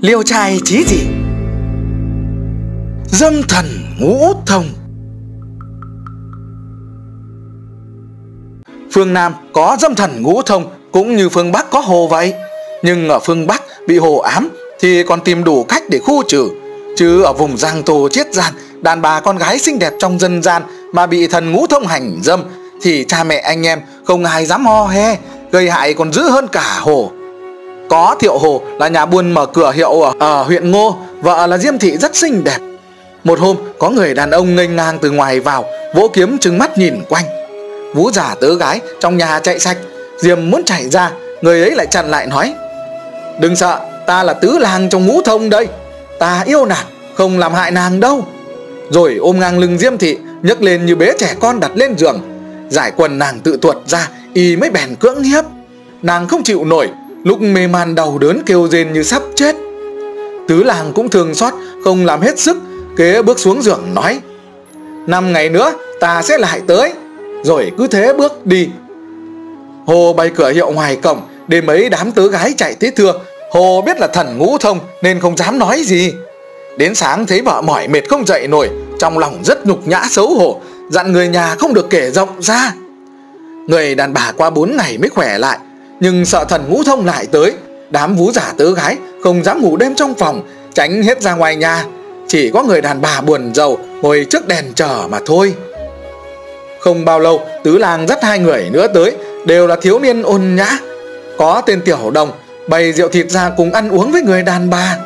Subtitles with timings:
[0.00, 1.06] Liêu trai chí gì
[3.06, 3.64] Dâm thần
[3.98, 4.64] ngũ thông.
[8.92, 12.34] Phương Nam có dâm thần ngũ thông, Cũng như phương Bắc có hồ vậy.
[12.82, 14.48] Nhưng ở phương Bắc bị hồ ám
[14.80, 16.50] Thì còn tìm đủ cách để khu trừ.
[16.96, 20.42] Chứ ở vùng giang tô chiết gian Đàn bà con gái xinh đẹp trong dân
[20.42, 20.62] gian
[20.92, 22.44] Mà bị thần ngũ thông hành dâm,
[22.82, 25.16] Thì cha mẹ anh em không ai dám ho he,
[25.52, 27.12] Gây hại còn dữ hơn cả hồ.
[27.88, 30.96] Có Thiệu Hồ là nhà buôn mở cửa hiệu ở, ở huyện Ngô.
[31.20, 32.58] Vợ là Diêm Thị rất xinh đẹp.
[33.24, 36.78] Một hôm có người đàn ông nghênh ngang từ ngoài vào Vỗ kiếm trừng mắt
[36.78, 37.24] nhìn quanh.
[37.94, 39.76] Vũ giả tớ gái trong nhà chạy sạch.
[40.18, 42.54] Diêm muốn chạy ra Người ấy lại chặn lại nói
[43.40, 45.68] Đừng sợ ta là tứ làng trong ngũ thông đây.
[46.18, 48.24] Ta yêu nàng không làm hại nàng đâu.
[48.90, 52.20] Rồi ôm ngang lưng Diêm Thị nhấc lên như bế trẻ con đặt lên giường.
[52.68, 55.44] Giải quần nàng tự tuột ra Y mới bèn cưỡng hiếp.
[56.02, 56.88] Nàng không chịu nổi
[57.24, 59.56] Lúc mê man đau đớn kêu rên như sắp chết.
[60.48, 61.54] Tứ làng cũng thường xót,
[61.84, 62.56] Không làm hết sức,
[62.96, 64.20] Kế bước xuống giường nói,
[65.06, 66.92] Năm ngày nữa, ta sẽ lại tới.
[67.44, 68.68] Rồi cứ thế bước đi.
[69.86, 73.12] Hồ bày cửa hiệu ngoài cổng Để mấy đám tứ gái chạy tới thưa.
[73.52, 76.14] Hồ biết là thần ngũ thông Nên không dám nói gì.
[76.78, 80.34] Đến sáng thấy vợ mỏi mệt không dậy nổi, Trong lòng rất nhục nhã xấu
[80.34, 82.72] hổ, Dặn người nhà không được kể rộng ra.
[83.66, 85.58] Người đàn bà qua 4 ngày mới khỏe lại
[86.00, 87.52] nhưng sợ thần ngũ thông lại tới,
[87.90, 90.42] Đám vú giả tớ gái Không dám ngủ đêm trong phòng,
[90.74, 91.84] Tránh hết ra ngoài nhà.
[92.28, 95.54] Chỉ có người đàn bà buồn giàu Ngồi trước đèn chờ mà thôi.
[96.80, 100.54] Không bao lâu, Tứ làng dắt hai người nữa tới, Đều là thiếu niên ôn
[100.56, 100.78] nhã.
[101.38, 102.30] Có tên Tiểu Đồng,
[102.68, 104.96] Bày rượu thịt ra cùng ăn uống với người đàn bà.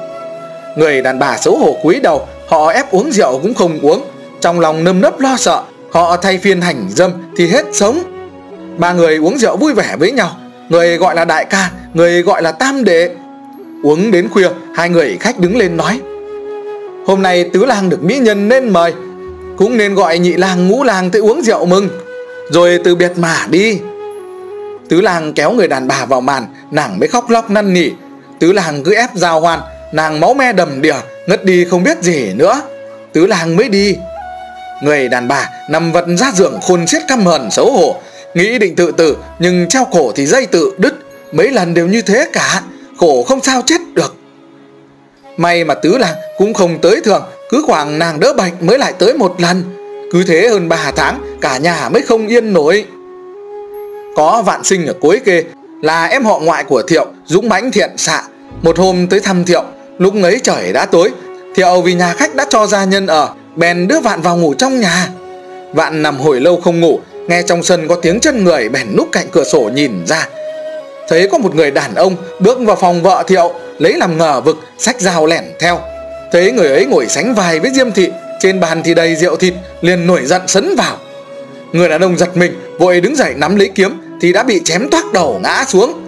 [0.76, 4.04] Người đàn bà xấu hổ cúi đầu, Họ ép uống rượu cũng không uống.
[4.40, 8.02] Trong lòng nâm nấp lo sợ, Họ thay phiên hành dâm thì hết sống.
[8.78, 10.30] Ba người uống rượu vui vẻ với nhau.
[10.72, 13.10] Người gọi là đại ca, Người gọi là tam đệ.
[13.82, 16.00] Uống đến khuya, Hai người khách đứng lên nói,
[17.06, 18.92] Hôm nay tứ lang được mỹ nhân nên mời,
[19.56, 21.88] Cũng nên gọi nhị lang, ngũ lang tới uống rượu mừng,
[22.50, 23.78] Rồi từ biệt mà đi.
[24.88, 27.90] Tứ lang kéo người đàn bà vào màn, Nàng mới khóc lóc năn nỉ.
[28.38, 29.60] Tứ lang cứ ép giao hoan,
[29.92, 30.96] Nàng máu me đầm đìa,
[31.26, 32.62] Ngất đi không biết gì nữa.
[33.12, 33.96] Tứ lang mới đi.
[34.82, 37.96] Người đàn bà nằm vật ra giường khôn xiết căm hờn xấu hổ
[38.34, 40.94] Nghĩ định tự tử, Nhưng treo cổ thì dây tự đứt.
[41.32, 42.62] Mấy lần đều như thế cả,
[42.96, 44.14] Khổ không sao chết được.
[45.36, 48.92] May mà tứ làng cũng không tới thường, Cứ khoảng nàng đỡ bệnh mới lại
[48.98, 49.62] tới một lần.
[50.12, 52.84] Cứ thế hơn 3 tháng, Cả nhà mới không yên nổi.
[54.16, 55.44] Có vạn sinh ở cuối kê,
[55.82, 58.22] Là em họ ngoại của Thiệu, Dũng mãnh thiện xạ.
[58.62, 59.64] Một hôm tới thăm Thiệu,
[59.98, 61.10] Lúc ấy trời đã tối.
[61.54, 64.80] Thiệu vì nhà khách đã cho gia nhân ở, Bèn đưa Vạn vào ngủ trong
[64.80, 65.08] nhà.
[65.72, 69.08] Vạn nằm hồi lâu không ngủ Nghe trong sân có tiếng chân người bèn núp
[69.12, 70.28] cạnh cửa sổ nhìn ra.
[71.08, 74.56] Thấy có một người đàn ông bước vào phòng vợ Thiệu Lấy làm ngờ vực
[74.78, 75.80] sách dao lẻn theo.
[76.32, 79.54] Thấy người ấy ngồi sánh vai với Diêm Thị, Trên bàn thì đầy rượu thịt,
[79.80, 80.96] liền nổi giận sấn vào.
[81.72, 84.88] Người đàn ông giật mình, Vội đứng dậy nắm lấy kiếm Thì đã bị chém
[84.90, 86.02] toác đầu ngã xuống.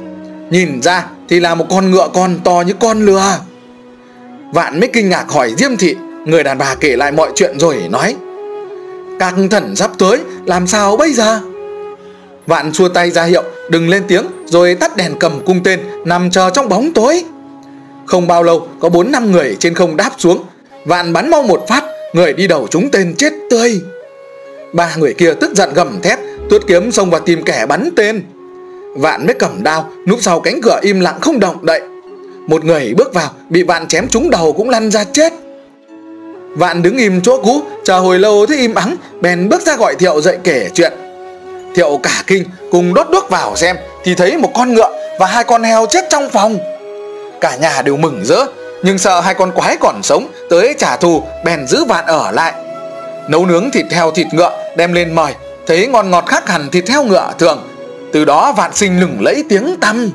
[0.50, 3.38] Nhìn ra thì là một con ngựa con to như con lừa.
[4.52, 7.76] Vạn mới kinh ngạc hỏi Diêm Thị, Người đàn bà kể lại mọi chuyện rồi
[7.90, 8.16] nói
[9.18, 11.40] các thần sắp tới, Làm sao bây giờ?
[12.46, 16.30] Vạn xua tay ra hiệu, Đừng lên tiếng, Rồi tắt đèn cầm cung tên, Nằm
[16.30, 17.24] chờ trong bóng tối.
[18.06, 20.44] Không bao lâu, có 4 năm người trên không đáp xuống.
[20.84, 23.80] Vạn bắn mau một phát, Người đi đầu chúng tên chết tươi.
[24.72, 26.18] Ba người kia tức giận gầm thét,
[26.50, 28.22] Tuốt kiếm xông vào tìm kẻ bắn tên.
[28.96, 31.80] Vạn mới cầm đao, Núp sau cánh cửa im lặng không động đậy.
[32.46, 35.32] Một người bước vào, Bị vạn chém trúng đầu cũng lăn ra chết.
[36.56, 39.94] Vạn đứng im chỗ cũ Chờ hồi lâu thấy im ắng, Bèn bước ra gọi
[39.94, 40.92] Thiệu dậy kể chuyện.
[41.74, 45.44] Thiệu cả kinh cùng đốt đuốc vào xem, Thì thấy một con ngựa và hai
[45.44, 46.58] con heo chết trong phòng.
[47.40, 48.46] Cả nhà đều mừng rỡ,
[48.82, 52.52] Nhưng sợ hai con quái còn sống, Tới trả thù, bèn giữ vạn ở lại.
[53.28, 55.34] Nấu nướng thịt heo thịt ngựa, Đem lên mời,
[55.66, 57.68] Thấy ngon ngọt khác hẳn thịt heo ngựa thường.
[58.12, 60.10] Từ đó vạn sinh lừng lẫy tiếng tăm.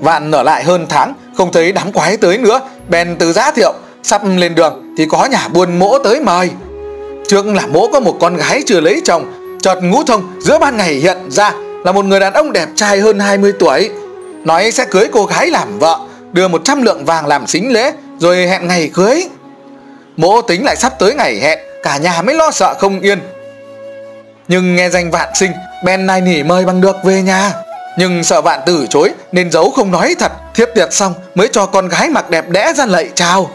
[0.00, 3.72] Vạn ở lại hơn tháng, Không thấy đám quái tới nữa, Bèn từ giá thiệu
[4.02, 6.50] Sắp lên đường thì có nhà buôn mỗ tới mời.
[7.28, 10.76] Trước là mỗ có một con gái chưa lấy chồng, Chợt ngũ thông giữa ban
[10.76, 11.52] ngày hiện ra
[11.84, 13.90] Là một người đàn ông đẹp trai hơn 20 tuổi.
[14.44, 15.98] Nói sẽ cưới cô gái làm vợ,
[16.32, 19.28] Đưa 100 lượng vàng làm xính lễ, Rồi hẹn ngày cưới.
[20.16, 23.18] Mỗ tính lại sắp tới ngày hẹn, Cả nhà mới lo sợ không yên.
[24.48, 25.50] Nhưng nghe danh vạn sinh
[25.84, 27.52] Ben nài nỉ mời bằng được về nhà.
[27.98, 30.32] Nhưng sợ vạn từ chối, Nên giấu không nói thật.
[30.54, 33.50] Thiếp tiệc xong, mới cho con gái mặc đẹp đẽ ra lạy chào.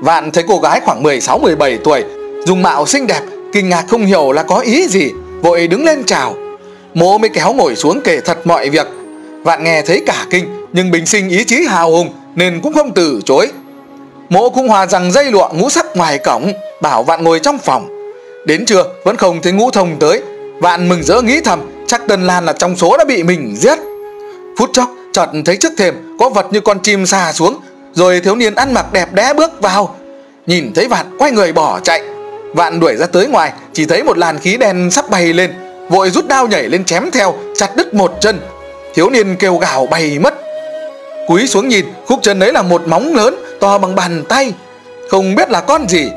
[0.00, 2.04] Vạn thấy cô gái khoảng 16-17 tuổi
[2.46, 3.20] Dùng mạo xinh đẹp,
[3.52, 5.10] Kinh ngạc không hiểu là có ý gì,
[5.42, 6.34] Vội đứng lên chào.
[6.94, 8.86] Mộ mới kéo ngồi xuống kể thật mọi việc.
[9.42, 12.94] Vạn nghe thấy cả kinh, Nhưng bình sinh ý chí hào hùng, nên cũng không
[12.94, 13.48] từ chối.
[14.28, 16.52] Mộ cũng hòa rằng dây lụa ngũ sắc ngoài cổng,
[16.82, 17.88] bảo vạn ngồi trong phòng.
[18.46, 20.22] Đến trưa, vẫn không thấy ngũ thông tới.
[20.60, 23.78] Vạn mừng rỡ nghĩ thầm, chắc tân lan là trong số đã bị mình giết.
[24.58, 27.60] Phút chốc, chợt thấy trước thềm có vật như con chim xà xuống
[27.94, 29.96] rồi thiếu niên ăn mặc đẹp đẽ bước vào.
[30.46, 32.02] Nhìn thấy vạn, quay người bỏ chạy.
[32.52, 35.54] Vạn đuổi ra tới ngoài, chỉ thấy một làn khí đen sắp bay lên.
[35.88, 38.40] Vội rút đao nhảy lên chém theo, chặt đứt một chân.
[38.94, 40.34] Thiếu niên kêu gào bay mất.
[41.26, 44.52] Cúi xuống nhìn, khúc chân ấy là một móng lớn, to bằng bàn tay.
[45.10, 46.10] Không biết là con gì.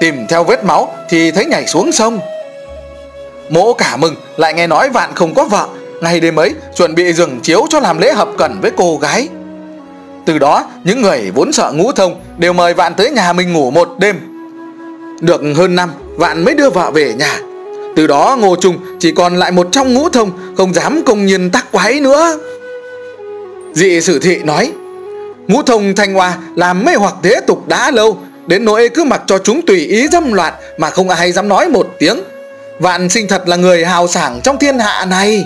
[0.00, 2.20] Tìm theo vết máu thì thấy nhảy xuống sông.
[3.48, 5.68] Mỗ cả mừng, lại nghe nói vạn không có vợ.
[6.00, 9.28] Ngày đêm ấy, chuẩn bị giường chiếu cho làm lễ hợp cẩn với cô gái
[10.26, 13.70] từ đó, những người vốn sợ ngũ thông đều mời vạn tới nhà mình ngủ
[13.70, 14.16] một đêm.
[15.20, 17.38] Được hơn năm vạn mới đưa vợ về nhà.
[17.96, 21.50] Từ đó, ngô trung chỉ còn lại một trong ngũ thông không dám công nhiên
[21.50, 22.38] tắc quái nữa.
[23.72, 24.72] Dị sử thị nói,
[25.48, 29.22] ngũ thông thanh hoa làm mê hoặc thế tục đã lâu, đến nỗi cứ mặc
[29.26, 32.20] cho chúng tùy ý dâm loạn mà không ai dám nói một tiếng.
[32.78, 35.44] Vạn sinh thật là người hào sảng trong thiên hạ này.